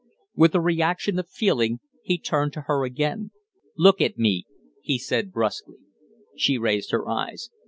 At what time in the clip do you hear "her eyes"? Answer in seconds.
6.89-7.51